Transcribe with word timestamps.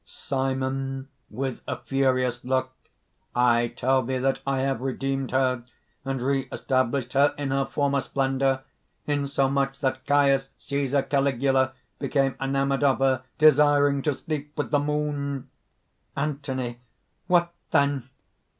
SIMON 0.03 1.09
(with 1.29 1.61
a 1.67 1.77
furious 1.77 2.43
look:) 2.43 2.71
"I 3.35 3.67
tell 3.67 4.01
thee 4.01 4.17
that 4.17 4.39
I 4.47 4.61
have 4.61 4.81
redeemed 4.81 5.29
her, 5.29 5.63
and 6.03 6.19
re 6.23 6.49
established 6.51 7.13
her 7.13 7.35
in 7.37 7.51
her 7.51 7.65
former 7.67 8.01
splendor; 8.01 8.63
insomuch 9.05 9.77
that 9.81 10.07
Caius 10.07 10.49
Cæsar 10.59 11.07
Caligula 11.07 11.73
became 11.99 12.35
enamoured 12.41 12.83
of 12.83 12.97
her, 12.97 13.21
desiring 13.37 14.01
to 14.01 14.15
sleep 14.15 14.51
with 14.57 14.71
the 14.71 14.79
Moon!" 14.79 15.49
ANTHONY. 16.17 16.79
"What 17.27 17.53
then?..." 17.69 18.09